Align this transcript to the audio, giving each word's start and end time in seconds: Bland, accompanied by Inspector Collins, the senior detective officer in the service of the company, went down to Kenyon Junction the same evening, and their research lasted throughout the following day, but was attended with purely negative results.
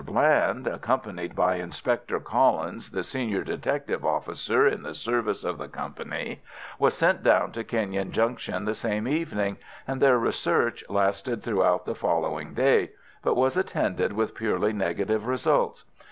Bland, 0.03 0.65
accompanied 0.65 1.35
by 1.35 1.57
Inspector 1.57 2.19
Collins, 2.21 2.89
the 2.89 3.03
senior 3.03 3.43
detective 3.43 4.03
officer 4.03 4.65
in 4.65 4.81
the 4.81 4.95
service 4.95 5.43
of 5.43 5.59
the 5.59 5.67
company, 5.67 6.41
went 6.79 7.21
down 7.21 7.51
to 7.51 7.63
Kenyon 7.63 8.11
Junction 8.11 8.65
the 8.65 8.73
same 8.73 9.07
evening, 9.07 9.57
and 9.87 10.01
their 10.01 10.17
research 10.17 10.83
lasted 10.89 11.43
throughout 11.43 11.85
the 11.85 11.93
following 11.93 12.55
day, 12.55 12.89
but 13.21 13.35
was 13.35 13.55
attended 13.55 14.13
with 14.13 14.33
purely 14.33 14.73
negative 14.73 15.27
results. 15.27 15.85